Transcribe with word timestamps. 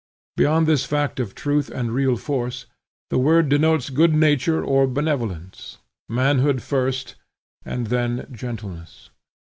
Beyond 0.35 0.65
this 0.65 0.83
fact 0.83 1.19
of 1.19 1.35
truth 1.35 1.69
and 1.69 1.91
real 1.91 2.17
force, 2.17 2.65
the 3.11 3.19
word 3.19 3.49
denotes 3.49 3.91
good 3.91 4.15
nature 4.15 4.63
or 4.63 4.87
benevolence: 4.87 5.77
manhood 6.09 6.63
first, 6.63 7.13
and 7.63 7.85
then 7.85 8.27
gentleness. 8.31 9.11